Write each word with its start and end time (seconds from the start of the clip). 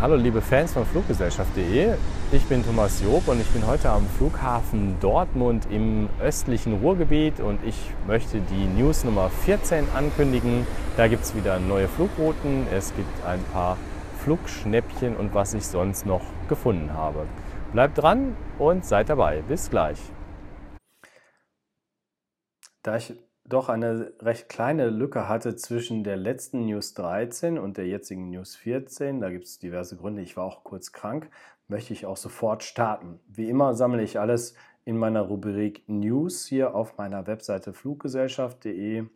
Hallo 0.00 0.16
liebe 0.16 0.40
Fans 0.40 0.72
von 0.72 0.86
Fluggesellschaft.de, 0.86 1.94
ich 2.32 2.44
bin 2.46 2.64
Thomas 2.64 3.02
Job 3.02 3.28
und 3.28 3.38
ich 3.38 3.48
bin 3.48 3.66
heute 3.66 3.90
am 3.90 4.06
Flughafen 4.06 4.98
Dortmund 4.98 5.66
im 5.70 6.08
östlichen 6.22 6.80
Ruhrgebiet 6.80 7.38
und 7.38 7.62
ich 7.66 7.76
möchte 8.06 8.40
die 8.40 8.64
News 8.64 9.04
Nummer 9.04 9.28
14 9.28 9.90
ankündigen. 9.94 10.66
Da 10.96 11.06
gibt 11.06 11.24
es 11.24 11.36
wieder 11.36 11.60
neue 11.60 11.86
Flugrouten, 11.86 12.66
es 12.72 12.94
gibt 12.96 13.26
ein 13.26 13.44
paar 13.52 13.76
Flugschnäppchen 14.24 15.16
und 15.16 15.34
was 15.34 15.52
ich 15.52 15.66
sonst 15.66 16.06
noch 16.06 16.22
gefunden 16.48 16.94
habe. 16.94 17.26
Bleibt 17.74 17.98
dran 17.98 18.34
und 18.58 18.86
seid 18.86 19.10
dabei. 19.10 19.42
Bis 19.46 19.68
gleich. 19.68 19.98
Da 22.82 22.96
ich 22.96 23.12
doch 23.52 23.68
eine 23.68 24.12
recht 24.20 24.48
kleine 24.48 24.88
Lücke 24.90 25.28
hatte 25.28 25.56
zwischen 25.56 26.04
der 26.04 26.16
letzten 26.16 26.66
News 26.66 26.94
13 26.94 27.58
und 27.58 27.76
der 27.76 27.86
jetzigen 27.86 28.30
News 28.30 28.56
14. 28.56 29.20
Da 29.20 29.30
gibt 29.30 29.44
es 29.44 29.58
diverse 29.58 29.96
Gründe. 29.96 30.22
Ich 30.22 30.36
war 30.36 30.44
auch 30.44 30.64
kurz 30.64 30.92
krank. 30.92 31.30
Möchte 31.68 31.92
ich 31.92 32.06
auch 32.06 32.16
sofort 32.16 32.62
starten. 32.62 33.20
Wie 33.26 33.48
immer 33.48 33.74
sammle 33.74 34.02
ich 34.02 34.18
alles 34.18 34.54
in 34.84 34.96
meiner 34.96 35.22
Rubrik 35.22 35.82
News 35.88 36.46
hier 36.46 36.74
auf 36.74 36.96
meiner 36.96 37.26
Webseite 37.26 37.72
fluggesellschaft.de 37.72 39.06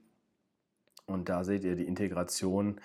und 1.06 1.28
da 1.28 1.44
seht 1.44 1.64
ihr 1.64 1.76
die 1.76 1.86
Integration 1.86 2.80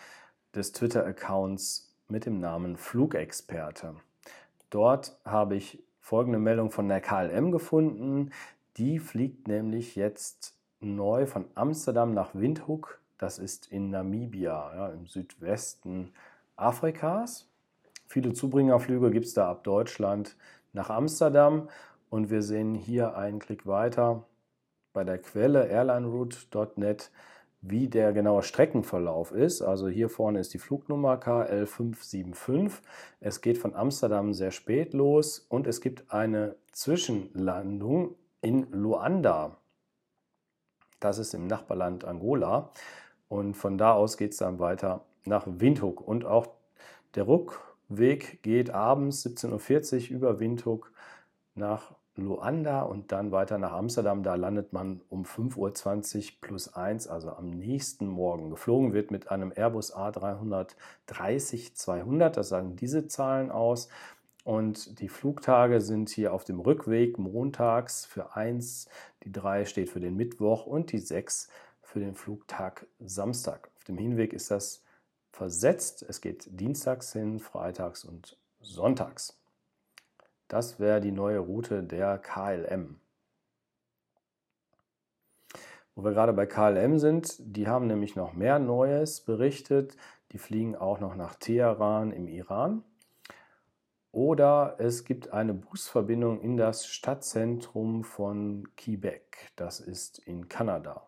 des 0.55 0.71
Twitter-Accounts 0.71 1.95
mit 2.07 2.25
dem 2.25 2.39
Namen 2.39 2.77
Flugexperte. 2.77 3.95
Dort 4.69 5.17
habe 5.25 5.55
ich 5.55 5.83
folgende 5.99 6.39
Meldung 6.39 6.71
von 6.71 6.87
der 6.87 7.01
KLM 7.01 7.51
gefunden. 7.51 8.31
Die 8.77 8.99
fliegt 8.99 9.47
nämlich 9.47 9.95
jetzt 9.95 10.58
neu 10.79 11.25
von 11.25 11.45
Amsterdam 11.55 12.13
nach 12.13 12.33
Windhoek. 12.33 12.99
Das 13.17 13.37
ist 13.37 13.71
in 13.71 13.89
Namibia, 13.89 14.71
ja, 14.75 14.87
im 14.89 15.05
Südwesten 15.05 16.13
Afrikas. 16.55 17.47
Viele 18.07 18.33
Zubringerflüge 18.33 19.11
gibt 19.11 19.25
es 19.25 19.33
da 19.33 19.49
ab 19.49 19.63
Deutschland 19.63 20.35
nach 20.73 20.89
Amsterdam. 20.89 21.69
Und 22.09 22.29
wir 22.29 22.41
sehen 22.41 22.73
hier 22.73 23.15
einen 23.15 23.39
Klick 23.39 23.67
weiter 23.67 24.23
bei 24.93 25.03
der 25.03 25.19
Quelle 25.19 25.67
airlineroute.net, 25.67 27.11
wie 27.61 27.87
der 27.87 28.13
genaue 28.13 28.41
Streckenverlauf 28.41 29.31
ist. 29.31 29.61
Also 29.61 29.89
hier 29.89 30.09
vorne 30.09 30.39
ist 30.39 30.53
die 30.53 30.59
Flugnummer 30.59 31.15
KL575. 31.15 32.71
Es 33.19 33.41
geht 33.41 33.57
von 33.57 33.75
Amsterdam 33.75 34.33
sehr 34.33 34.51
spät 34.51 34.93
los 34.93 35.45
und 35.49 35.67
es 35.67 35.81
gibt 35.81 36.11
eine 36.11 36.55
Zwischenlandung 36.71 38.15
in 38.41 38.71
Luanda. 38.71 39.57
Das 40.99 41.17
ist 41.17 41.33
im 41.33 41.47
Nachbarland 41.47 42.05
Angola. 42.05 42.69
Und 43.27 43.55
von 43.55 43.77
da 43.77 43.93
aus 43.93 44.17
geht 44.17 44.31
es 44.31 44.37
dann 44.37 44.59
weiter 44.59 45.01
nach 45.25 45.45
Windhoek. 45.47 46.05
Und 46.05 46.25
auch 46.25 46.47
der 47.15 47.27
Rückweg 47.27 48.43
geht 48.43 48.71
abends 48.71 49.25
17.40 49.25 50.11
Uhr 50.11 50.17
über 50.17 50.39
Windhoek 50.39 50.91
nach 51.55 51.93
Luanda 52.19 52.81
und 52.81 53.11
dann 53.11 53.31
weiter 53.31 53.57
nach 53.57 53.71
Amsterdam. 53.71 54.21
Da 54.23 54.35
landet 54.35 54.73
man 54.73 55.01
um 55.09 55.23
5.20 55.23 55.57
Uhr 55.57 55.73
plus 56.41 56.73
1, 56.73 57.07
also 57.07 57.31
am 57.31 57.49
nächsten 57.49 58.07
Morgen. 58.07 58.49
Geflogen 58.49 58.91
wird 58.93 59.11
mit 59.11 59.31
einem 59.31 59.53
Airbus 59.55 59.95
A330-200, 59.95 62.29
das 62.29 62.49
sagen 62.49 62.75
diese 62.75 63.07
Zahlen 63.07 63.51
aus. 63.51 63.87
Und 64.49 64.99
die 64.99 65.09
Flugtage 65.09 65.79
sind 65.79 66.09
hier 66.09 66.33
auf 66.33 66.43
dem 66.43 66.59
Rückweg 66.59 67.19
montags 67.19 68.03
für 68.07 68.35
1, 68.35 68.89
die 69.23 69.31
3 69.31 69.65
steht 69.65 69.91
für 69.91 69.99
den 69.99 70.15
Mittwoch 70.15 70.65
und 70.65 70.91
die 70.91 70.97
6 70.97 71.49
für 71.83 71.99
den 71.99 72.15
Flugtag 72.15 72.87
Samstag. 72.99 73.69
Auf 73.77 73.83
dem 73.83 73.99
Hinweg 73.99 74.33
ist 74.33 74.49
das 74.49 74.83
versetzt. 75.31 76.03
Es 76.09 76.19
geht 76.19 76.49
dienstags 76.59 77.13
hin, 77.13 77.39
freitags 77.39 78.03
und 78.03 78.39
sonntags. 78.59 79.39
Das 80.47 80.79
wäre 80.79 80.99
die 80.99 81.11
neue 81.11 81.37
Route 81.37 81.83
der 81.83 82.17
KLM. 82.17 82.99
Wo 85.93 86.03
wir 86.03 86.11
gerade 86.13 86.33
bei 86.33 86.47
KLM 86.47 86.97
sind, 86.97 87.35
die 87.37 87.67
haben 87.67 87.85
nämlich 87.85 88.15
noch 88.15 88.33
mehr 88.33 88.57
Neues 88.57 89.21
berichtet. 89.21 89.95
Die 90.31 90.39
fliegen 90.39 90.75
auch 90.75 90.99
noch 90.99 91.15
nach 91.15 91.35
Teheran 91.35 92.11
im 92.11 92.27
Iran. 92.27 92.83
Oder 94.11 94.75
es 94.79 95.03
gibt 95.05 95.33
eine 95.33 95.53
Busverbindung 95.53 96.41
in 96.41 96.57
das 96.57 96.87
Stadtzentrum 96.87 98.03
von 98.03 98.67
Quebec. 98.75 99.51
Das 99.55 99.79
ist 99.79 100.19
in 100.19 100.47
Kanada. 100.49 101.07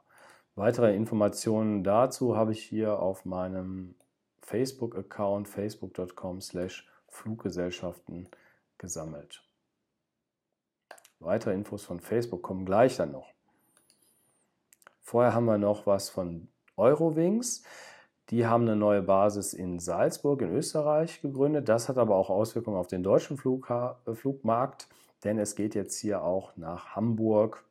Weitere 0.56 0.96
Informationen 0.96 1.84
dazu 1.84 2.36
habe 2.36 2.52
ich 2.52 2.64
hier 2.64 3.00
auf 3.00 3.26
meinem 3.26 3.96
Facebook-Account 4.42 5.48
facebook.com/slash 5.48 6.88
Fluggesellschaften 7.08 8.30
gesammelt. 8.78 9.44
Weitere 11.20 11.54
Infos 11.54 11.84
von 11.84 12.00
Facebook 12.00 12.42
kommen 12.42 12.66
gleich 12.66 12.98
dann 12.98 13.12
noch. 13.12 13.32
Vorher 15.02 15.34
haben 15.34 15.46
wir 15.46 15.58
noch 15.58 15.86
was 15.86 16.10
von 16.10 16.48
Eurowings. 16.78 17.64
Die 18.32 18.48
haben 18.48 18.64
eine 18.64 18.78
neue 18.78 19.02
Basis 19.02 19.54
in 19.54 19.80
Salzburg 19.80 20.42
in 20.42 20.56
Österreich 20.56 21.22
gegründet. 21.22 21.68
Das 21.68 21.90
hat 21.90 21.98
aber 21.98 22.16
auch 22.16 22.30
Auswirkungen 22.30 22.78
auf 22.78 22.88
den 22.88 23.04
deutschen 23.04 23.36
Flugha 23.38 24.00
äh, 24.08 24.14
Flugmarkt, 24.14 24.88
denn 25.26 25.38
es 25.38 25.56
geht 25.56 25.76
jetzt 25.76 26.00
hier 26.00 26.24
auch 26.24 26.56
nach 26.56 26.96
Hamburg 26.96 27.66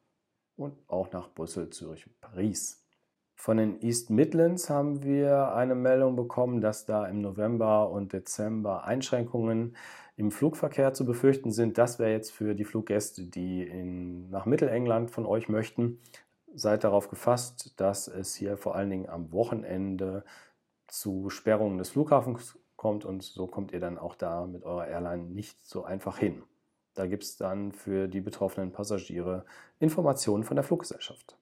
und 0.56 0.74
auch 0.86 1.10
nach 1.12 1.32
Brüssel, 1.32 1.70
Zürich 1.70 2.06
und 2.06 2.20
Paris. 2.20 2.84
Von 3.36 3.56
den 3.56 3.80
East 3.80 4.10
Midlands 4.10 4.68
haben 4.68 5.02
wir 5.02 5.54
eine 5.54 5.74
Meldung 5.74 6.14
bekommen, 6.14 6.60
dass 6.60 6.84
da 6.84 7.06
im 7.06 7.22
November 7.22 7.90
und 7.90 8.12
Dezember 8.12 8.84
Einschränkungen 8.84 9.74
im 10.18 10.30
Flugverkehr 10.30 10.92
zu 10.92 11.06
befürchten 11.06 11.52
sind. 11.52 11.78
Das 11.78 11.98
wäre 11.98 12.10
jetzt 12.10 12.32
für 12.32 12.54
die 12.54 12.66
Fluggäste, 12.66 13.24
die 13.24 13.62
in, 13.62 14.28
nach 14.28 14.44
Mittelengland 14.44 15.10
von 15.10 15.24
euch 15.24 15.48
möchten. 15.48 16.00
Seid 16.54 16.84
darauf 16.84 17.08
gefasst, 17.08 17.80
dass 17.80 18.08
es 18.08 18.34
hier 18.34 18.58
vor 18.58 18.74
allen 18.74 18.90
Dingen 18.90 19.08
am 19.08 19.32
Wochenende 19.32 20.22
zu 20.90 21.30
Sperrungen 21.30 21.78
des 21.78 21.90
Flughafens 21.90 22.58
kommt 22.76 23.04
und 23.04 23.22
so 23.22 23.46
kommt 23.46 23.72
ihr 23.72 23.80
dann 23.80 23.98
auch 23.98 24.14
da 24.14 24.46
mit 24.46 24.64
eurer 24.64 24.86
Airline 24.86 25.24
nicht 25.24 25.66
so 25.66 25.84
einfach 25.84 26.18
hin. 26.18 26.42
Da 26.94 27.06
gibt 27.06 27.22
es 27.22 27.36
dann 27.36 27.72
für 27.72 28.08
die 28.08 28.20
betroffenen 28.20 28.72
Passagiere 28.72 29.44
Informationen 29.78 30.44
von 30.44 30.56
der 30.56 30.64
Fluggesellschaft. 30.64 31.36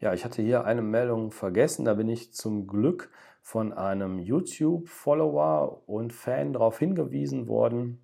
Ja, 0.00 0.12
ich 0.12 0.24
hatte 0.24 0.42
hier 0.42 0.64
eine 0.64 0.82
Meldung 0.82 1.30
vergessen. 1.30 1.84
Da 1.84 1.94
bin 1.94 2.08
ich 2.08 2.32
zum 2.32 2.66
Glück 2.66 3.10
von 3.42 3.72
einem 3.72 4.18
YouTube-Follower 4.18 5.82
und 5.86 6.12
Fan 6.12 6.52
darauf 6.52 6.78
hingewiesen 6.78 7.48
worden. 7.48 8.02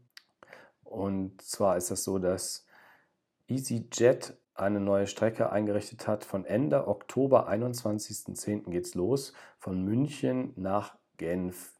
Und 0.84 1.40
zwar 1.42 1.76
ist 1.76 1.90
das 1.90 2.04
so, 2.04 2.18
dass 2.18 2.66
EasyJet 3.48 4.36
eine 4.60 4.80
neue 4.80 5.06
Strecke 5.06 5.50
eingerichtet 5.50 6.06
hat. 6.06 6.24
Von 6.24 6.44
Ende 6.44 6.86
Oktober 6.86 7.48
21.10. 7.48 8.70
geht 8.70 8.86
es 8.86 8.94
los, 8.94 9.32
von 9.58 9.82
München 9.82 10.52
nach 10.56 10.96
Genf 11.16 11.74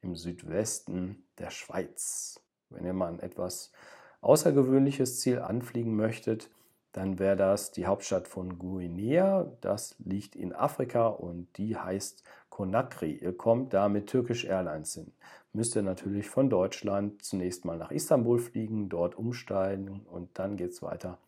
im 0.00 0.16
Südwesten 0.16 1.26
der 1.38 1.50
Schweiz. 1.50 2.40
Wenn 2.70 2.84
ihr 2.84 2.92
mal 2.92 3.08
ein 3.08 3.20
etwas 3.20 3.72
außergewöhnliches 4.20 5.20
Ziel 5.20 5.40
anfliegen 5.40 5.96
möchtet, 5.96 6.50
dann 6.92 7.18
wäre 7.18 7.36
das 7.36 7.72
die 7.72 7.86
Hauptstadt 7.86 8.26
von 8.26 8.58
Guinea. 8.58 9.52
Das 9.60 9.96
liegt 9.98 10.34
in 10.34 10.54
Afrika 10.54 11.08
und 11.08 11.48
die 11.58 11.76
heißt 11.76 12.22
Conakry. 12.48 13.12
Ihr 13.12 13.36
kommt 13.36 13.74
da 13.74 13.88
mit 13.88 14.08
Turkish 14.08 14.44
Airlines 14.44 14.94
hin. 14.94 15.12
Müsst 15.52 15.76
ihr 15.76 15.82
natürlich 15.82 16.30
von 16.30 16.48
Deutschland 16.48 17.22
zunächst 17.22 17.64
mal 17.64 17.76
nach 17.76 17.90
Istanbul 17.90 18.38
fliegen, 18.38 18.88
dort 18.88 19.14
umsteigen 19.16 20.06
und 20.06 20.38
dann 20.38 20.56
geht 20.56 20.70
es 20.70 20.82
weiter 20.82 21.18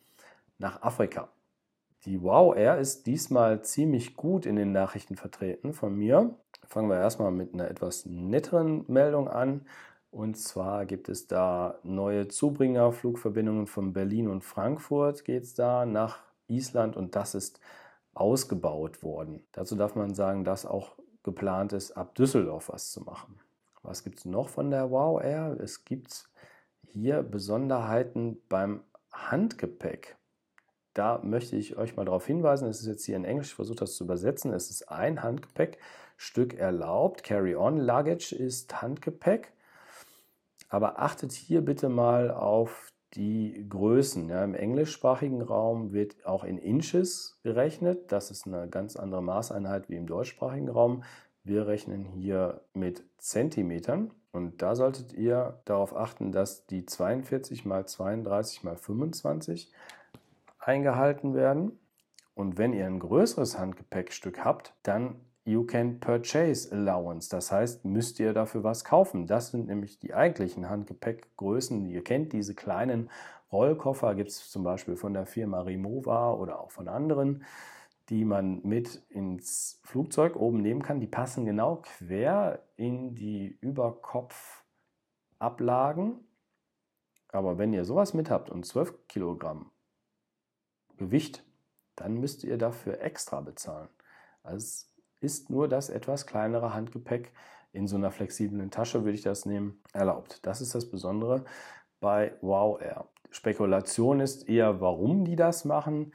nach 0.59 0.83
Afrika. 0.83 1.31
Die 2.05 2.23
Wow 2.23 2.57
Air 2.57 2.79
ist 2.79 3.07
diesmal 3.07 3.63
ziemlich 3.63 4.15
gut 4.15 4.47
in 4.47 4.57
den 4.57 4.73
Nachrichten 4.73 5.17
vertreten 5.17 5.73
von 5.73 5.95
mir. 5.97 6.37
Fangen 6.67 6.89
wir 6.89 6.99
erstmal 6.99 7.33
mit 7.33 7.55
einer 7.55 7.69
etwas 7.69 8.07
netteren 8.07 8.85
Meldung 8.87 9.29
an. 9.29 9.67
Und 10.11 10.37
zwar 10.37 10.87
gibt 10.87 11.09
es 11.09 11.27
da 11.27 11.79
neue 11.83 12.29
Zubringerflugverbindungen 12.29 13.67
von 13.67 13.93
Berlin 13.93 14.29
und 14.29 14.45
Frankfurt 14.45 15.25
geht 15.25 15.43
es 15.43 15.55
da 15.55 15.87
nach 15.87 16.21
Island 16.47 16.97
und 16.97 17.15
das 17.15 17.35
ist 17.35 17.61
ausgebaut 18.15 19.03
worden. 19.03 19.47
Dazu 19.53 19.77
darf 19.77 19.95
man 19.95 20.15
sagen, 20.15 20.45
dass 20.45 20.67
auch 20.67 20.97
geplant 21.23 21.73
ist, 21.73 21.93
ab 21.93 22.15
Düsseldorf 22.15 22.71
was 22.71 22.91
zu 22.91 23.03
machen. 23.03 23.41
Was 23.83 24.03
gibt 24.03 24.19
es 24.19 24.25
noch 24.25 24.49
von 24.49 24.71
der 24.71 24.91
Wow 24.91 25.23
Air? 25.23 25.57
Es 25.61 25.85
gibt 25.85 26.29
hier 26.87 27.23
Besonderheiten 27.23 28.41
beim 28.49 28.83
Handgepäck. 29.13 30.18
Da 30.99 31.21
möchte 31.23 31.55
ich 31.55 31.77
euch 31.77 31.95
mal 31.95 32.07
darauf 32.07 32.27
hinweisen, 32.27 32.67
es 32.67 32.81
ist 32.81 32.89
jetzt 32.89 33.05
hier 33.05 33.15
in 33.15 33.25
Englisch, 33.25 33.51
ich 33.51 33.55
versuche 33.55 33.77
das 33.77 33.95
zu 33.95 34.03
übersetzen. 34.03 34.53
Es 34.53 34.69
ist 34.69 34.91
ein 34.91 35.23
Handgepäckstück 35.23 36.55
erlaubt. 36.55 37.23
Carry-on-Luggage 37.23 38.35
ist 38.35 38.83
Handgepäck. 38.83 39.53
Aber 40.69 40.99
achtet 40.99 41.31
hier 41.31 41.61
bitte 41.61 41.89
mal 41.89 42.33
auf 42.33 42.89
die 43.15 43.65
Größen. 43.69 44.29
Ja, 44.29 44.43
Im 44.43 44.55
englischsprachigen 44.55 45.41
Raum 45.41 45.93
wird 45.93 46.27
auch 46.27 46.43
in 46.43 46.59
Inches 46.59 47.39
gerechnet. 47.45 48.11
Das 48.11 48.33
ist 48.33 48.49
eine 48.49 48.69
ganz 48.69 48.97
andere 48.97 49.23
Maßeinheit 49.23 49.89
wie 49.89 49.95
im 49.95 50.09
deutschsprachigen 50.09 50.69
Raum. 50.69 51.05
Wir 51.45 51.69
rechnen 51.69 52.07
hier 52.07 52.63
mit 52.75 53.05
Zentimetern. 53.19 54.11
Und 54.33 54.63
da 54.63 54.75
solltet 54.75 55.13
ihr 55.13 55.61
darauf 55.65 55.95
achten, 55.95 56.33
dass 56.33 56.67
die 56.67 56.87
42 56.87 57.65
mal 57.65 57.87
32 57.87 58.65
mal 58.65 58.77
25 58.77 59.73
eingehalten 60.59 61.35
werden. 61.35 61.79
Und 62.35 62.59
wenn 62.59 62.73
ihr 62.73 62.87
ein 62.87 63.01
größeres 63.01 63.59
Handgepäckstück 63.59 64.45
habt, 64.45 64.75
dann 64.83 65.17
you 65.45 65.65
can 65.65 65.99
purchase 65.99 66.71
allowance. 66.71 67.29
Das 67.31 67.51
heißt, 67.51 67.85
müsst 67.85 68.21
ihr 68.21 68.33
dafür 68.33 68.63
was 68.63 68.85
kaufen. 68.85 69.27
Das 69.27 69.51
sind 69.51 69.67
nämlich 69.67 69.99
die 69.99 70.15
eigentlichen 70.15 70.69
Handgepäckgrößen. 70.69 71.85
Ihr 71.87 72.05
kennt 72.05 72.33
diese 72.33 72.55
kleinen 72.55 73.11
Rollkoffer, 73.51 74.15
gibt 74.15 74.29
es 74.29 74.51
zum 74.51 74.63
Beispiel 74.63 74.97
von 74.97 75.15
der 75.15 75.25
Firma 75.25 75.63
Remova 75.63 76.35
oder 76.35 76.61
auch 76.61 76.71
von 76.71 76.87
anderen, 76.87 77.47
die 78.11 78.27
man 78.27 78.61
mit 78.63 79.03
ins 79.09 79.81
Flugzeug 79.85 80.37
oben 80.37 80.61
nehmen 80.61 80.83
kann. 80.83 81.01
Die 81.01 81.07
passen 81.07 81.47
genau 81.47 81.81
quer 81.83 82.63
in 82.77 83.15
die 83.15 83.57
Überkopfablagen. 83.61 86.27
Aber 87.31 87.57
wenn 87.59 87.73
ihr 87.73 87.87
sowas 87.87 88.13
mit 88.15 88.31
habt 88.31 88.51
und 88.51 88.67
12 88.67 89.09
Kilogramm 89.09 89.71
Gewicht, 90.99 91.45
dann 91.97 92.19
müsst 92.19 92.45
ihr 92.45 92.59
dafür 92.59 93.01
extra 93.01 93.41
bezahlen. 93.41 93.89
Also 94.43 94.87
ist 95.21 95.51
nur 95.51 95.69
das 95.69 95.91
etwas 95.91 96.27
kleinere 96.27 96.75
Handgepäck 96.75 97.33
in 97.73 97.87
so 97.87 97.97
einer 97.97 98.11
flexiblen 98.11 98.71
Tasche, 98.71 99.05
würde 99.05 99.17
ich 99.17 99.23
das 99.23 99.47
nehmen, 99.47 99.83
erlaubt. 99.93 100.47
Das 100.47 100.61
ist 100.61 100.75
das 100.75 100.91
Besondere 100.91 101.45
bei 102.01 102.35
Wow 102.41 102.81
Air. 102.81 103.07
Spekulation 103.31 104.21
ist 104.21 104.49
eher, 104.49 104.81
warum 104.81 105.25
die 105.25 105.37
das 105.37 105.65
machen. 105.65 106.13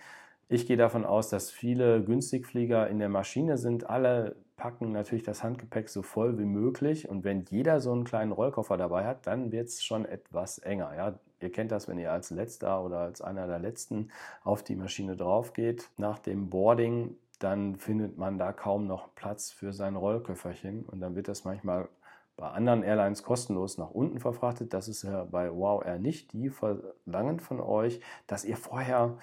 Ich 0.50 0.68
gehe 0.68 0.78
davon 0.78 1.06
aus, 1.06 1.30
dass 1.30 1.52
viele 1.52 2.04
Günstigflieger 2.04 2.88
in 2.88 3.00
der 3.00 3.10
Maschine 3.10 3.58
sind. 3.58 3.90
Alle 3.90 4.36
packen 4.56 4.92
natürlich 4.92 5.24
das 5.24 5.44
Handgepäck 5.44 5.90
so 5.90 6.02
voll 6.02 6.38
wie 6.38 6.46
möglich. 6.46 7.10
Und 7.10 7.24
wenn 7.24 7.44
jeder 7.50 7.80
so 7.82 7.92
einen 7.92 8.04
kleinen 8.04 8.32
Rollkoffer 8.32 8.78
dabei 8.78 9.06
hat, 9.06 9.28
dann 9.28 9.52
wird 9.52 9.68
es 9.68 9.84
schon 9.84 10.06
etwas 10.06 10.60
enger. 10.60 10.96
Ja? 10.96 11.20
Ihr 11.44 11.52
kennt 11.52 11.72
das, 11.72 11.88
wenn 11.88 12.00
ihr 12.00 12.12
als 12.12 12.32
letzter 12.32 12.84
oder 12.84 13.00
als 13.00 13.22
einer 13.22 13.46
der 13.46 13.60
letzten 13.60 14.10
auf 14.44 14.64
die 14.64 14.76
Maschine 14.76 15.16
drauf 15.16 15.54
geht. 15.54 15.90
Nach 15.98 16.18
dem 16.18 16.50
Boarding 16.50 17.18
dann 17.44 17.76
findet 17.76 18.18
man 18.18 18.38
da 18.38 18.54
kaum 18.54 18.88
noch 18.88 19.14
Platz 19.16 19.52
für 19.52 19.74
sein 19.74 19.98
Rollköfferchen 19.98 20.86
und 20.86 21.02
dann 21.02 21.16
wird 21.16 21.28
das 21.28 21.44
manchmal 21.44 21.90
bei 22.38 22.50
anderen 22.50 22.84
Airlines 22.84 23.24
kostenlos 23.24 23.78
nach 23.78 23.92
unten 23.92 24.20
verfrachtet. 24.20 24.74
Das 24.74 24.88
ist 24.88 25.04
ja 25.04 25.26
bei 25.26 25.52
Wow 25.52 25.84
Air 25.84 26.00
nicht. 26.00 26.32
Die 26.32 26.50
verlangen 26.50 27.42
von 27.42 27.60
euch, 27.60 28.00
dass 28.28 28.46
ihr 28.46 28.56
vorher 28.56 29.18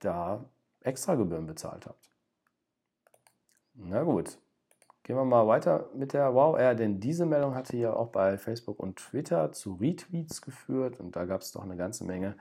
da 0.00 0.44
extra 0.80 1.14
Gebühren 1.14 1.46
bezahlt 1.46 1.86
habt. 1.86 2.10
Na 3.74 4.02
gut, 4.02 4.38
gehen 5.04 5.16
wir 5.16 5.24
mal 5.24 5.46
weiter 5.46 5.88
mit 5.94 6.12
der 6.12 6.34
Wow 6.34 6.58
Air, 6.58 6.74
denn 6.74 7.00
diese 7.00 7.26
Meldung 7.26 7.54
hatte 7.54 7.76
ja 7.76 7.92
auch 7.92 8.08
bei 8.08 8.38
Facebook 8.38 8.78
und 8.78 8.96
Twitter 8.96 9.52
zu 9.52 9.74
Retweets 9.74 10.42
geführt 10.42 11.00
und 11.00 11.16
da 11.16 11.24
gab 11.24 11.40
es 11.40 11.52
doch 11.52 11.62
eine 11.62 11.76
ganze 11.76 12.04
Menge 12.04 12.36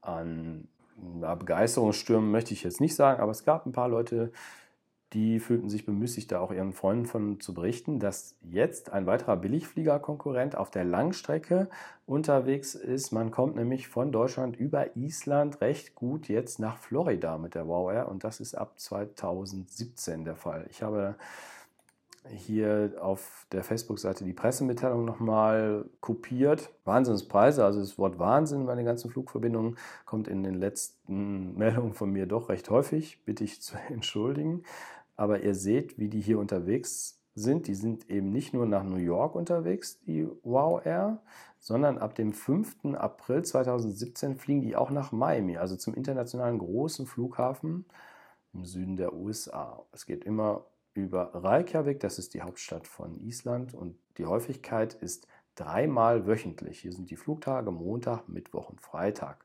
an 0.00 0.68
Begeisterungsstürmen 1.00 2.30
möchte 2.30 2.52
ich 2.52 2.62
jetzt 2.62 2.80
nicht 2.80 2.94
sagen, 2.94 3.20
aber 3.20 3.32
es 3.32 3.44
gab 3.44 3.66
ein 3.66 3.72
paar 3.72 3.88
Leute, 3.88 4.32
die 5.12 5.40
fühlten 5.40 5.68
sich 5.68 5.84
bemüßigt, 5.84 6.30
da 6.30 6.38
auch 6.38 6.52
ihren 6.52 6.72
Freunden 6.72 7.06
von 7.06 7.40
zu 7.40 7.52
berichten, 7.52 7.98
dass 7.98 8.36
jetzt 8.42 8.92
ein 8.92 9.06
weiterer 9.06 9.36
Billigfliegerkonkurrent 9.36 10.54
auf 10.54 10.70
der 10.70 10.84
Langstrecke 10.84 11.68
unterwegs 12.06 12.76
ist. 12.76 13.10
Man 13.10 13.32
kommt 13.32 13.56
nämlich 13.56 13.88
von 13.88 14.12
Deutschland 14.12 14.56
über 14.56 14.96
Island 14.96 15.60
recht 15.60 15.96
gut 15.96 16.28
jetzt 16.28 16.60
nach 16.60 16.78
Florida 16.78 17.38
mit 17.38 17.56
der 17.56 17.66
Wow 17.66 17.90
Air 17.90 18.08
und 18.08 18.22
das 18.22 18.38
ist 18.38 18.54
ab 18.54 18.78
2017 18.78 20.24
der 20.24 20.36
Fall. 20.36 20.66
Ich 20.70 20.82
habe 20.82 21.16
hier 22.28 22.92
auf 23.00 23.46
der 23.52 23.64
Facebook-Seite 23.64 24.24
die 24.24 24.32
Pressemitteilung 24.32 25.04
nochmal 25.04 25.86
kopiert. 26.00 26.70
Wahnsinnspreise, 26.84 27.64
also 27.64 27.80
das 27.80 27.98
Wort 27.98 28.18
Wahnsinn 28.18 28.66
bei 28.66 28.74
den 28.74 28.84
ganzen 28.84 29.10
Flugverbindungen 29.10 29.76
kommt 30.04 30.28
in 30.28 30.42
den 30.42 30.54
letzten 30.54 31.56
Meldungen 31.56 31.94
von 31.94 32.10
mir 32.10 32.26
doch 32.26 32.48
recht 32.48 32.70
häufig, 32.70 33.24
bitte 33.24 33.44
ich 33.44 33.62
zu 33.62 33.76
entschuldigen. 33.88 34.62
Aber 35.16 35.42
ihr 35.42 35.54
seht, 35.54 35.98
wie 35.98 36.08
die 36.08 36.20
hier 36.20 36.38
unterwegs 36.38 37.20
sind. 37.34 37.66
Die 37.66 37.74
sind 37.74 38.10
eben 38.10 38.32
nicht 38.32 38.54
nur 38.54 38.66
nach 38.66 38.84
New 38.84 38.96
York 38.96 39.34
unterwegs, 39.34 40.00
die 40.00 40.28
Wow 40.42 40.84
Air, 40.84 41.22
sondern 41.58 41.98
ab 41.98 42.14
dem 42.14 42.32
5. 42.32 42.94
April 42.94 43.42
2017 43.44 44.36
fliegen 44.36 44.62
die 44.62 44.76
auch 44.76 44.90
nach 44.90 45.12
Miami, 45.12 45.56
also 45.56 45.76
zum 45.76 45.94
internationalen 45.94 46.58
großen 46.58 47.06
Flughafen 47.06 47.84
im 48.52 48.64
Süden 48.64 48.96
der 48.96 49.14
USA. 49.14 49.84
Es 49.92 50.06
geht 50.06 50.24
immer 50.24 50.64
über 50.94 51.30
Reykjavik, 51.34 52.00
das 52.00 52.18
ist 52.18 52.34
die 52.34 52.42
Hauptstadt 52.42 52.86
von 52.86 53.20
Island 53.20 53.74
und 53.74 53.96
die 54.18 54.26
Häufigkeit 54.26 54.94
ist 54.94 55.26
dreimal 55.54 56.26
wöchentlich. 56.26 56.80
Hier 56.80 56.92
sind 56.92 57.10
die 57.10 57.16
Flugtage 57.16 57.70
Montag, 57.70 58.28
Mittwoch 58.28 58.68
und 58.70 58.80
Freitag. 58.80 59.44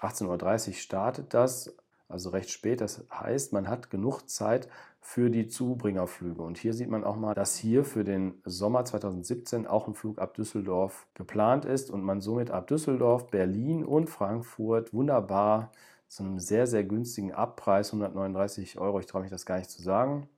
18.30 0.00 0.68
Uhr 0.68 0.74
startet 0.74 1.34
das, 1.34 1.74
also 2.08 2.30
recht 2.30 2.50
spät. 2.50 2.80
Das 2.80 3.04
heißt, 3.12 3.52
man 3.52 3.68
hat 3.68 3.90
genug 3.90 4.28
Zeit 4.28 4.68
für 5.00 5.30
die 5.30 5.48
Zubringerflüge. 5.48 6.42
Und 6.42 6.58
hier 6.58 6.74
sieht 6.74 6.90
man 6.90 7.04
auch 7.04 7.16
mal, 7.16 7.34
dass 7.34 7.56
hier 7.56 7.84
für 7.84 8.04
den 8.04 8.42
Sommer 8.44 8.84
2017 8.84 9.66
auch 9.66 9.86
ein 9.86 9.94
Flug 9.94 10.18
ab 10.18 10.34
Düsseldorf 10.34 11.06
geplant 11.14 11.64
ist 11.64 11.90
und 11.90 12.02
man 12.02 12.20
somit 12.20 12.50
ab 12.50 12.66
Düsseldorf, 12.66 13.28
Berlin 13.28 13.84
und 13.84 14.08
Frankfurt 14.10 14.92
wunderbar 14.92 15.72
zu 16.08 16.22
einem 16.22 16.38
sehr, 16.38 16.66
sehr 16.66 16.84
günstigen 16.84 17.32
Abpreis, 17.32 17.88
139 17.88 18.78
Euro, 18.78 19.00
ich 19.00 19.06
traue 19.06 19.22
mich 19.22 19.30
das 19.30 19.46
gar 19.46 19.58
nicht 19.58 19.70
zu 19.70 19.82
sagen. 19.82 20.28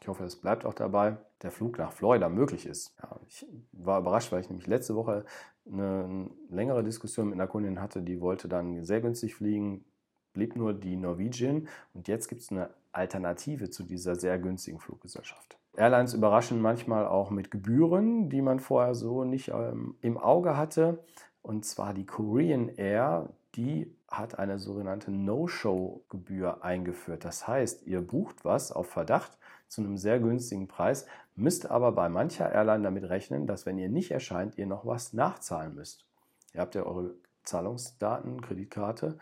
Ich 0.00 0.06
hoffe, 0.06 0.24
es 0.24 0.36
bleibt 0.36 0.64
auch 0.64 0.74
dabei, 0.74 1.16
der 1.42 1.50
Flug 1.50 1.78
nach 1.78 1.92
Florida 1.92 2.28
möglich 2.28 2.66
ist. 2.66 2.94
Ja, 3.02 3.18
ich 3.26 3.46
war 3.72 4.00
überrascht, 4.00 4.30
weil 4.30 4.40
ich 4.40 4.48
nämlich 4.48 4.68
letzte 4.68 4.94
Woche 4.94 5.24
eine 5.66 6.30
längere 6.48 6.84
Diskussion 6.84 7.26
mit 7.26 7.34
einer 7.34 7.48
Kundin 7.48 7.80
hatte, 7.80 8.02
die 8.02 8.20
wollte 8.20 8.48
dann 8.48 8.84
sehr 8.84 9.00
günstig 9.00 9.34
fliegen, 9.34 9.84
blieb 10.32 10.56
nur 10.56 10.72
die 10.72 10.96
Norwegian 10.96 11.68
und 11.94 12.06
jetzt 12.06 12.28
gibt 12.28 12.42
es 12.42 12.50
eine 12.50 12.70
Alternative 12.92 13.70
zu 13.70 13.82
dieser 13.82 14.14
sehr 14.14 14.38
günstigen 14.38 14.78
Fluggesellschaft. 14.78 15.58
Airlines 15.76 16.14
überraschen 16.14 16.60
manchmal 16.60 17.06
auch 17.06 17.30
mit 17.30 17.50
Gebühren, 17.50 18.30
die 18.30 18.42
man 18.42 18.60
vorher 18.60 18.94
so 18.94 19.24
nicht 19.24 19.48
ähm, 19.48 19.96
im 20.00 20.18
Auge 20.18 20.56
hatte. 20.56 21.04
Und 21.42 21.64
zwar 21.64 21.94
die 21.94 22.04
Korean 22.04 22.68
Air, 22.68 23.30
die 23.54 23.94
hat 24.08 24.38
eine 24.38 24.58
sogenannte 24.58 25.10
No-Show-Gebühr 25.10 26.64
eingeführt. 26.64 27.24
Das 27.24 27.46
heißt, 27.46 27.86
ihr 27.86 28.00
bucht 28.00 28.44
was 28.44 28.72
auf 28.72 28.88
Verdacht 28.88 29.38
zu 29.68 29.82
einem 29.82 29.98
sehr 29.98 30.18
günstigen 30.18 30.66
Preis, 30.66 31.06
müsst 31.36 31.70
aber 31.70 31.92
bei 31.92 32.08
mancher 32.08 32.50
Airline 32.50 32.82
damit 32.82 33.04
rechnen, 33.04 33.46
dass 33.46 33.66
wenn 33.66 33.78
ihr 33.78 33.90
nicht 33.90 34.10
erscheint, 34.10 34.56
ihr 34.56 34.66
noch 34.66 34.86
was 34.86 35.12
nachzahlen 35.12 35.74
müsst. 35.74 36.06
Ihr 36.54 36.62
habt 36.62 36.74
ja 36.74 36.84
eure 36.84 37.14
Zahlungsdaten, 37.44 38.40
Kreditkarte 38.40 39.18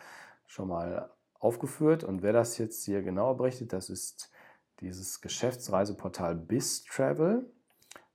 schon 0.47 0.69
mal 0.69 1.11
aufgeführt 1.41 2.05
und 2.05 2.23
wer 2.23 2.33
das 2.33 2.59
jetzt 2.59 2.85
hier 2.85 3.03
genauer 3.03 3.37
berichtet, 3.37 3.73
das 3.73 3.91
ist 3.91 4.31
dieses 4.81 5.21
Geschäftsreiseportal 5.21 6.37
BizTravel 6.37 7.45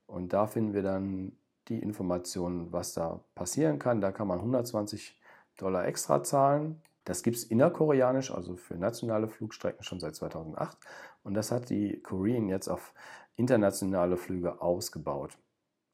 und 0.06 0.32
da 0.32 0.46
finden 0.46 0.72
wir 0.72 0.82
dann 0.82 1.32
die 1.68 1.78
Informationen, 1.78 2.72
was 2.72 2.94
da 2.94 3.20
passieren 3.34 3.78
kann. 3.78 4.00
Da 4.00 4.10
kann 4.10 4.26
man 4.26 4.38
120 4.38 5.18
Dollar 5.56 5.86
extra 5.86 6.22
zahlen. 6.22 6.80
Das 7.04 7.22
gibt 7.22 7.36
es 7.36 7.44
innerkoreanisch, 7.44 8.30
also 8.30 8.56
für 8.56 8.74
nationale 8.74 9.28
Flugstrecken 9.28 9.82
schon 9.82 10.00
seit 10.00 10.14
2008. 10.14 10.78
Und 11.24 11.34
das 11.34 11.50
hat 11.50 11.68
die 11.70 12.00
Korean 12.00 12.48
jetzt 12.48 12.68
auf 12.68 12.94
internationale 13.36 14.16
Flüge 14.16 14.60
ausgebaut. 14.60 15.36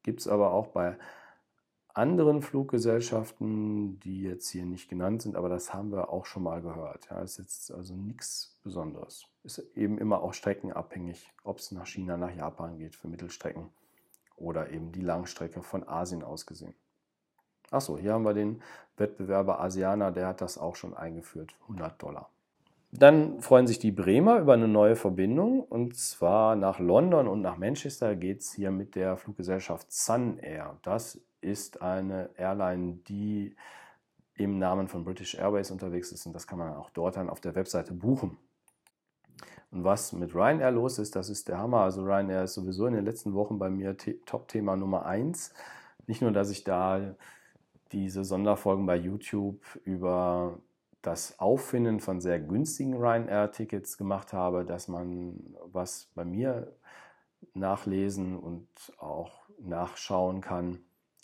Gibt 0.03 0.21
es 0.21 0.27
aber 0.27 0.51
auch 0.53 0.67
bei 0.67 0.97
anderen 1.93 2.41
Fluggesellschaften, 2.41 3.99
die 3.99 4.21
jetzt 4.21 4.49
hier 4.49 4.65
nicht 4.65 4.89
genannt 4.89 5.21
sind, 5.21 5.35
aber 5.35 5.49
das 5.49 5.73
haben 5.73 5.91
wir 5.91 6.09
auch 6.09 6.25
schon 6.25 6.43
mal 6.43 6.61
gehört. 6.61 7.09
Ja, 7.09 7.21
ist 7.21 7.39
jetzt 7.39 7.71
also 7.71 7.95
nichts 7.95 8.59
Besonderes. 8.63 9.25
Ist 9.43 9.59
eben 9.75 9.97
immer 9.97 10.21
auch 10.21 10.33
streckenabhängig, 10.33 11.29
ob 11.43 11.57
es 11.57 11.71
nach 11.71 11.87
China, 11.87 12.15
nach 12.15 12.33
Japan 12.33 12.77
geht 12.77 12.95
für 12.95 13.07
Mittelstrecken 13.07 13.69
oder 14.35 14.69
eben 14.69 14.91
die 14.91 15.01
Langstrecke 15.01 15.61
von 15.61 15.87
Asien 15.87 16.23
aus 16.23 16.45
gesehen. 16.45 16.75
Achso, 17.71 17.97
hier 17.97 18.13
haben 18.13 18.23
wir 18.23 18.33
den 18.33 18.61
Wettbewerber 18.97 19.61
Asiana, 19.61 20.11
der 20.11 20.27
hat 20.27 20.41
das 20.41 20.57
auch 20.57 20.75
schon 20.75 20.93
eingeführt, 20.95 21.55
100 21.63 22.01
Dollar. 22.01 22.29
Dann 22.91 23.39
freuen 23.39 23.67
sich 23.67 23.77
die 23.77 23.91
Bremer 23.91 24.39
über 24.39 24.53
eine 24.53 24.67
neue 24.67 24.95
Verbindung 24.95 25.61
und 25.61 25.95
zwar 25.95 26.55
nach 26.55 26.79
London 26.79 27.27
und 27.27 27.41
nach 27.41 27.57
Manchester 27.57 28.15
geht 28.15 28.41
es 28.41 28.51
hier 28.53 28.71
mit 28.71 28.95
der 28.95 29.15
Fluggesellschaft 29.15 29.91
Sun 29.91 30.39
Air. 30.39 30.77
Das 30.81 31.21
ist 31.39 31.83
eine 31.83 32.31
Airline, 32.35 32.99
die 33.07 33.55
im 34.33 34.57
Namen 34.57 34.87
von 34.87 35.03
British 35.03 35.35
Airways 35.35 35.69
unterwegs 35.69 36.11
ist 36.11 36.25
und 36.25 36.33
das 36.33 36.47
kann 36.47 36.57
man 36.57 36.75
auch 36.75 36.89
dort 36.89 37.17
dann 37.17 37.29
auf 37.29 37.41
der 37.41 37.53
Webseite 37.53 37.93
buchen. 37.93 38.37
Und 39.71 39.83
was 39.83 40.13
mit 40.13 40.33
Ryanair 40.33 40.71
los 40.71 40.97
ist, 40.97 41.15
das 41.15 41.29
ist 41.29 41.47
der 41.47 41.59
Hammer. 41.59 41.81
Also 41.81 42.01
Ryanair 42.03 42.43
ist 42.43 42.55
sowieso 42.55 42.87
in 42.87 42.95
den 42.95 43.05
letzten 43.05 43.35
Wochen 43.35 43.59
bei 43.59 43.69
mir 43.69 43.95
Top-Thema 44.25 44.75
Nummer 44.75 45.05
1. 45.05 45.53
Nicht 46.07 46.23
nur, 46.23 46.31
dass 46.31 46.49
ich 46.49 46.63
da 46.63 47.15
diese 47.91 48.23
Sonderfolgen 48.23 48.85
bei 48.85 48.95
YouTube 48.95 49.61
über 49.83 50.59
das 51.01 51.39
Auffinden 51.39 51.99
von 51.99 52.19
sehr 52.21 52.39
günstigen 52.39 52.95
Ryanair-Tickets 52.95 53.97
gemacht 53.97 54.33
habe, 54.33 54.65
dass 54.65 54.87
man 54.87 55.55
was 55.71 56.09
bei 56.13 56.25
mir 56.25 56.73
nachlesen 57.53 58.37
und 58.37 58.67
auch 58.97 59.31
nachschauen 59.59 60.41
kann, 60.41 60.79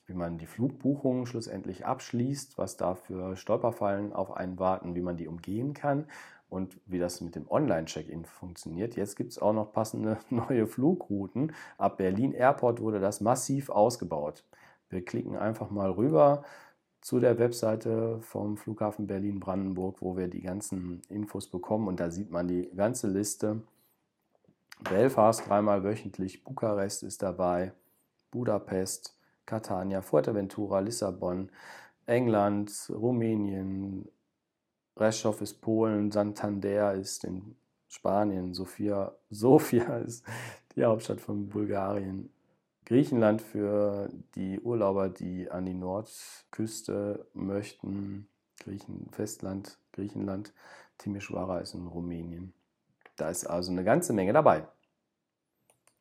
wie 0.07 0.13
man 0.13 0.37
die 0.37 0.45
Flugbuchungen 0.45 1.25
schlussendlich 1.25 1.85
abschließt, 1.85 2.57
was 2.57 2.77
da 2.77 2.95
für 2.95 3.35
Stolperfallen 3.35 4.13
auf 4.13 4.31
einen 4.31 4.59
warten, 4.59 4.95
wie 4.95 5.01
man 5.01 5.17
die 5.17 5.27
umgehen 5.27 5.73
kann 5.73 6.05
und 6.47 6.79
wie 6.85 6.99
das 6.99 7.21
mit 7.21 7.35
dem 7.35 7.49
Online-Check-In 7.49 8.25
funktioniert. 8.25 8.95
Jetzt 8.95 9.15
gibt 9.15 9.31
es 9.31 9.39
auch 9.39 9.53
noch 9.53 9.73
passende 9.73 10.17
neue 10.29 10.67
Flugrouten. 10.67 11.53
Ab 11.77 11.97
Berlin 11.97 12.33
Airport 12.33 12.81
wurde 12.81 12.99
das 12.99 13.19
massiv 13.19 13.69
ausgebaut. 13.69 14.43
Wir 14.95 15.03
klicken 15.03 15.35
einfach 15.35 15.69
mal 15.69 15.91
rüber 15.91 16.43
zu 17.01 17.19
der 17.19 17.37
Webseite 17.37 18.19
vom 18.21 18.57
Flughafen 18.57 19.07
Berlin-Brandenburg, 19.07 20.01
wo 20.01 20.17
wir 20.17 20.27
die 20.27 20.41
ganzen 20.41 21.01
Infos 21.09 21.47
bekommen 21.47 21.87
und 21.87 21.99
da 21.99 22.09
sieht 22.09 22.31
man 22.31 22.47
die 22.47 22.71
ganze 22.75 23.07
Liste. 23.07 23.61
Belfast 24.89 25.47
dreimal 25.47 25.83
wöchentlich, 25.83 26.43
Bukarest 26.43 27.03
ist 27.03 27.21
dabei, 27.21 27.73
Budapest, 28.31 29.17
Catania, 29.45 30.01
Fuerteventura, 30.01 30.79
Lissabon, 30.79 31.51
England, 32.05 32.71
Rumänien, 32.89 34.07
Reschow 34.97 35.39
ist 35.41 35.61
Polen, 35.61 36.09
Santander 36.09 36.93
ist 36.93 37.25
in 37.25 37.55
Spanien, 37.87 38.53
Sofia, 38.53 39.13
Sofia 39.29 39.97
ist 39.97 40.25
die 40.75 40.85
Hauptstadt 40.85 41.21
von 41.21 41.49
Bulgarien, 41.49 42.29
Griechenland 42.85 43.41
für 43.41 44.09
die 44.35 44.59
Urlauber, 44.59 45.09
die 45.09 45.49
an 45.49 45.65
die 45.65 45.73
Nordküste 45.73 47.27
möchten, 47.33 48.27
Griechen, 48.59 49.09
Festland, 49.11 49.79
Griechenland, 49.91 50.53
Timișoara 50.99 51.59
ist 51.59 51.73
in 51.73 51.87
Rumänien. 51.87 52.53
Da 53.15 53.29
ist 53.29 53.45
also 53.45 53.71
eine 53.71 53.83
ganze 53.83 54.13
Menge 54.13 54.33
dabei. 54.33 54.67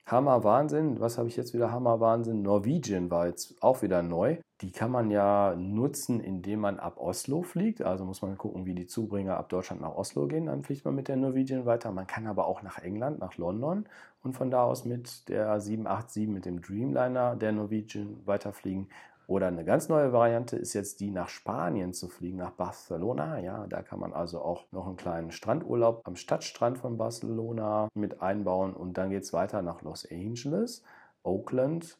Hammer 0.06 0.44
Wahnsinn. 0.44 1.00
Was 1.00 1.16
habe 1.16 1.28
ich 1.28 1.36
jetzt 1.36 1.54
wieder? 1.54 1.72
Hammer 1.72 1.98
Wahnsinn. 1.98 2.42
Norwegian 2.42 3.10
war 3.10 3.26
jetzt 3.26 3.62
auch 3.62 3.80
wieder 3.80 4.02
neu. 4.02 4.36
Die 4.60 4.70
kann 4.70 4.90
man 4.90 5.10
ja 5.10 5.54
nutzen, 5.56 6.20
indem 6.20 6.60
man 6.60 6.78
ab 6.78 6.98
Oslo 6.98 7.42
fliegt. 7.42 7.80
Also 7.80 8.04
muss 8.04 8.20
man 8.20 8.36
gucken, 8.36 8.66
wie 8.66 8.74
die 8.74 8.86
Zubringer 8.86 9.38
ab 9.38 9.48
Deutschland 9.48 9.80
nach 9.80 9.94
Oslo 9.94 10.26
gehen. 10.26 10.46
Dann 10.46 10.62
fliegt 10.62 10.84
man 10.84 10.94
mit 10.94 11.08
der 11.08 11.16
Norwegian 11.16 11.64
weiter. 11.64 11.90
Man 11.90 12.06
kann 12.06 12.26
aber 12.26 12.46
auch 12.46 12.62
nach 12.62 12.78
England, 12.78 13.18
nach 13.18 13.38
London 13.38 13.86
und 14.22 14.34
von 14.34 14.50
da 14.50 14.64
aus 14.64 14.84
mit 14.84 15.26
der 15.30 15.58
787, 15.58 16.28
mit 16.28 16.44
dem 16.44 16.60
Dreamliner 16.60 17.34
der 17.36 17.52
Norwegian 17.52 18.18
weiterfliegen. 18.26 18.88
Oder 19.26 19.48
eine 19.48 19.64
ganz 19.64 19.88
neue 19.88 20.12
Variante 20.12 20.56
ist 20.56 20.74
jetzt 20.74 21.00
die, 21.00 21.10
nach 21.10 21.28
Spanien 21.28 21.94
zu 21.94 22.08
fliegen, 22.08 22.36
nach 22.36 22.52
Barcelona. 22.52 23.38
Ja, 23.40 23.66
da 23.66 23.82
kann 23.82 23.98
man 23.98 24.12
also 24.12 24.40
auch 24.42 24.70
noch 24.70 24.86
einen 24.86 24.96
kleinen 24.96 25.30
Strandurlaub 25.30 26.02
am 26.04 26.16
Stadtstrand 26.16 26.78
von 26.78 26.98
Barcelona 26.98 27.88
mit 27.94 28.20
einbauen. 28.20 28.74
Und 28.74 28.98
dann 28.98 29.10
geht 29.10 29.22
es 29.22 29.32
weiter 29.32 29.62
nach 29.62 29.82
Los 29.82 30.06
Angeles, 30.10 30.82
Oakland, 31.22 31.98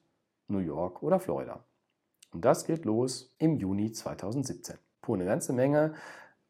New 0.49 0.59
York 0.59 1.02
oder 1.02 1.19
Florida. 1.19 1.64
Und 2.33 2.45
das 2.45 2.66
geht 2.66 2.85
los 2.85 3.35
im 3.38 3.57
Juni 3.57 3.93
2017. 3.93 4.76
Puh, 5.00 5.14
eine 5.14 5.25
ganze 5.25 5.52
Menge 5.52 5.95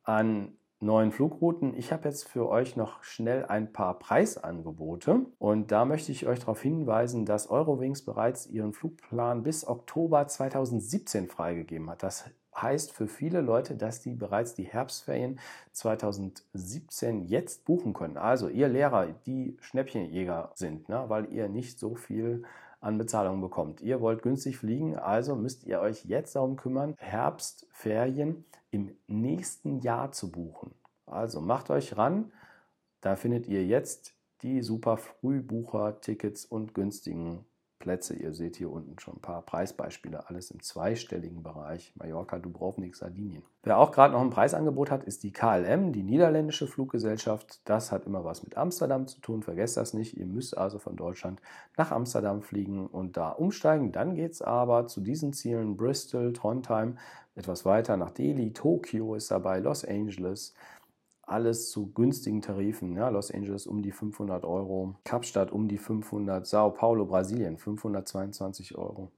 an 0.03 0.57
neuen 0.85 1.11
Flugrouten. 1.11 1.75
Ich 1.77 1.93
habe 1.93 2.09
jetzt 2.09 2.29
für 2.29 2.49
euch 2.49 2.77
noch 2.77 3.03
schnell 3.03 3.45
ein 3.47 3.73
paar 3.73 3.99
Preisangebote 3.99 5.27
und 5.39 5.73
da 5.73 5.85
möchte 5.85 6.13
ich 6.13 6.27
euch 6.27 6.41
darauf 6.41 6.61
hinweisen, 6.61 7.25
dass 7.27 7.51
Eurowings 7.51 8.05
bereits 8.05 8.47
ihren 8.47 8.73
Flugplan 8.73 9.43
bis 9.43 9.67
Oktober 9.67 10.27
2017 10.27 11.29
freigegeben 11.29 11.91
hat. 11.91 12.03
Das 12.03 12.25
heißt 12.57 12.93
für 12.93 13.09
viele 13.09 13.41
Leute, 13.41 13.77
dass 13.77 14.01
die 14.01 14.15
bereits 14.15 14.55
die 14.55 14.65
Herbstferien 14.65 15.41
2017 15.73 17.23
jetzt 17.23 17.65
buchen 17.65 17.95
können. 17.95 18.17
Also 18.17 18.49
ihr 18.49 18.69
Lehrer, 18.69 19.09
die 19.27 19.57
Schnäppchenjäger 19.61 20.53
sind, 20.55 20.89
ne, 20.89 21.05
weil 21.09 21.33
ihr 21.33 21.49
nicht 21.49 21.79
so 21.79 21.95
viel 21.95 22.45
an 22.81 22.99
Bezahlung 22.99 23.41
bekommt. 23.41 23.81
Ihr 23.81 24.01
wollt 24.01 24.23
günstig 24.23 24.59
fliegen, 24.59 24.97
also 24.97 25.35
müsst 25.37 25.65
ihr 25.65 25.81
euch 25.81 26.05
jetzt 26.05 26.37
darum 26.37 26.57
kümmern, 26.57 26.95
Herbstferien 26.99 28.45
im 28.75 28.91
nächsten 29.07 29.79
Jahr 29.79 30.11
zu 30.11 30.33
buchen. 30.33 30.75
Also 31.07 31.41
macht 31.41 31.71
euch 31.71 31.97
ran, 31.97 32.33
da 33.01 33.15
findet 33.15 33.47
ihr 33.47 33.65
jetzt 33.65 34.15
die 34.43 34.63
super 34.63 34.97
Frühbucher-Tickets 34.97 36.45
und 36.45 36.75
günstigen 36.75 37.45
Plätze. 37.79 38.15
Ihr 38.17 38.33
seht 38.33 38.57
hier 38.57 38.71
unten 38.71 38.99
schon 38.99 39.17
ein 39.17 39.21
paar 39.21 39.43
Preisbeispiele, 39.43 40.29
alles 40.29 40.51
im 40.51 40.63
zweistelligen 40.63 41.43
Bereich. 41.43 41.93
Mallorca, 41.97 42.39
Dubrovnik, 42.39 42.97
Sardinien. 42.97 43.43
Wer 43.63 43.79
auch 43.79 43.93
gerade 43.93 44.15
noch 44.15 44.23
ein 44.23 44.31
Preisangebot 44.31 44.91
hat, 44.91 45.05
ist 45.05 45.23
die 45.23 45.33
KLM, 45.33 45.93
die 45.93 46.03
niederländische 46.03 46.67
Fluggesellschaft. 46.67 47.61
Das 47.69 47.93
hat 47.93 48.07
immer 48.07 48.25
was 48.25 48.43
mit 48.43 48.57
Amsterdam 48.57 49.07
zu 49.07 49.21
tun, 49.21 49.43
vergesst 49.43 49.77
das 49.77 49.93
nicht. 49.93 50.17
Ihr 50.17 50.27
müsst 50.27 50.57
also 50.57 50.79
von 50.79 50.97
Deutschland 50.97 51.41
nach 51.77 51.91
Amsterdam 51.91 52.43
fliegen 52.43 52.87
und 52.87 53.19
da 53.19 53.29
umsteigen. 53.29 53.93
Dann 53.93 54.15
geht 54.15 54.33
es 54.33 54.43
aber 54.43 54.87
zu 54.87 55.03
diesen 55.03 55.35
Zielen 55.35 55.77
Bristol, 55.77 56.33
Trondheim, 56.33 56.97
etwas 57.35 57.65
weiter 57.65 57.97
nach 57.97 58.11
Delhi, 58.11 58.53
Tokio 58.53 59.15
ist 59.15 59.31
dabei, 59.31 59.59
Los 59.61 59.85
Angeles 59.85 60.55
alles 61.27 61.71
zu 61.71 61.93
günstigen 61.93 62.43
Tarifen. 62.43 62.97
Ja, 62.97 63.09
Los 63.09 63.31
Angeles 63.31 63.67
um 63.67 63.83
die 63.83 63.93
500 63.93 64.45
Euro, 64.45 64.95
Kapstadt 65.05 65.53
um 65.53 65.69
die 65.69 65.79
500, 65.79 66.47
Sao 66.47 66.71
Paulo, 66.71 67.07
Brasilien 67.07 67.57
522 67.57 68.77
Euro. 68.77 69.11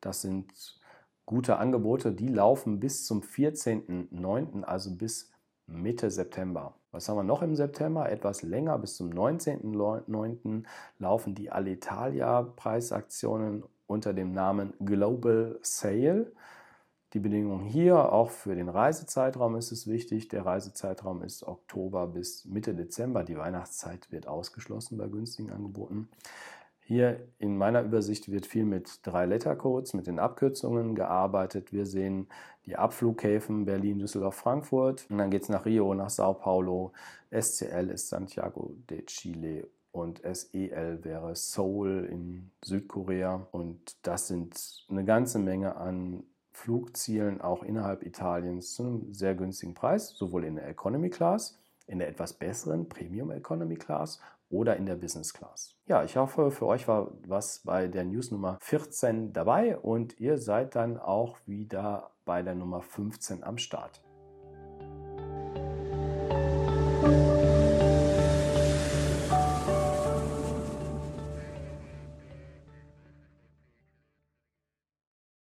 Das 0.00 0.22
sind 0.22 0.80
gute 1.26 1.56
Angebote, 1.56 2.12
die 2.12 2.28
laufen 2.28 2.80
bis 2.80 3.06
zum 3.06 3.22
14.09., 3.22 4.62
also 4.62 4.94
bis 4.94 5.30
Mitte 5.66 6.10
September. 6.10 6.74
Was 6.90 7.08
haben 7.08 7.16
wir 7.16 7.24
noch 7.24 7.42
im 7.42 7.56
September? 7.56 8.10
Etwas 8.10 8.42
länger, 8.42 8.78
bis 8.78 8.96
zum 8.96 9.10
19.09. 9.10 10.64
laufen 10.98 11.34
die 11.34 11.50
Alitalia 11.50 12.42
Preisaktionen 12.42 13.64
unter 13.86 14.12
dem 14.12 14.32
Namen 14.32 14.74
Global 14.84 15.58
Sale. 15.62 16.30
Die 17.14 17.20
Bedingungen 17.20 17.64
hier, 17.64 18.12
auch 18.12 18.30
für 18.30 18.56
den 18.56 18.68
Reisezeitraum 18.68 19.54
ist 19.54 19.70
es 19.70 19.86
wichtig. 19.86 20.26
Der 20.26 20.44
Reisezeitraum 20.44 21.22
ist 21.22 21.44
Oktober 21.44 22.08
bis 22.08 22.44
Mitte 22.44 22.74
Dezember. 22.74 23.22
Die 23.22 23.38
Weihnachtszeit 23.38 24.10
wird 24.10 24.26
ausgeschlossen 24.26 24.98
bei 24.98 25.06
günstigen 25.06 25.52
Angeboten. 25.52 26.08
Hier 26.80 27.20
in 27.38 27.56
meiner 27.56 27.82
Übersicht 27.82 28.32
wird 28.32 28.46
viel 28.46 28.64
mit 28.64 28.98
drei 29.04 29.26
Lettercodes, 29.26 29.94
mit 29.94 30.08
den 30.08 30.18
Abkürzungen 30.18 30.96
gearbeitet. 30.96 31.72
Wir 31.72 31.86
sehen 31.86 32.26
die 32.66 32.74
Abflughäfen 32.74 33.64
Berlin, 33.64 34.00
Düsseldorf, 34.00 34.34
Frankfurt. 34.34 35.06
Und 35.08 35.18
dann 35.18 35.30
geht 35.30 35.44
es 35.44 35.48
nach 35.48 35.66
Rio, 35.66 35.94
nach 35.94 36.10
Sao 36.10 36.34
Paulo. 36.34 36.92
SCL 37.30 37.90
ist 37.90 38.08
Santiago 38.08 38.74
de 38.90 39.06
Chile 39.06 39.68
und 39.92 40.20
SEL 40.24 41.04
wäre 41.04 41.36
Seoul 41.36 42.08
in 42.10 42.50
Südkorea. 42.64 43.46
Und 43.52 44.04
das 44.04 44.26
sind 44.26 44.84
eine 44.90 45.04
ganze 45.04 45.38
Menge 45.38 45.76
an 45.76 46.24
Flugzielen 46.54 47.40
auch 47.40 47.64
innerhalb 47.64 48.04
Italiens 48.04 48.74
zu 48.74 48.84
einem 48.84 49.12
sehr 49.12 49.34
günstigen 49.34 49.74
Preis, 49.74 50.10
sowohl 50.10 50.44
in 50.44 50.54
der 50.54 50.68
Economy 50.68 51.10
Class, 51.10 51.58
in 51.88 51.98
der 51.98 52.08
etwas 52.08 52.32
besseren 52.32 52.88
Premium 52.88 53.32
Economy 53.32 53.74
Class 53.74 54.20
oder 54.50 54.76
in 54.76 54.86
der 54.86 54.94
Business 54.94 55.34
Class. 55.34 55.74
Ja, 55.86 56.04
ich 56.04 56.16
hoffe, 56.16 56.52
für 56.52 56.66
euch 56.66 56.86
war 56.86 57.10
was 57.26 57.58
bei 57.64 57.88
der 57.88 58.04
News 58.04 58.30
Nummer 58.30 58.58
14 58.60 59.32
dabei 59.32 59.76
und 59.76 60.20
ihr 60.20 60.38
seid 60.38 60.76
dann 60.76 60.96
auch 60.96 61.38
wieder 61.44 62.12
bei 62.24 62.42
der 62.42 62.54
Nummer 62.54 62.80
15 62.82 63.42
am 63.42 63.58
Start. 63.58 64.03